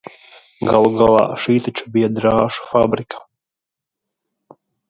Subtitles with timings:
[0.69, 3.25] Galu galā, šī taču bija drāšu fabrika!